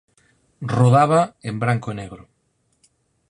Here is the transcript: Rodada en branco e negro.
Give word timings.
Rodada 0.75 1.21
en 1.49 1.55
branco 1.63 1.87
e 1.93 1.97
negro. 2.01 2.23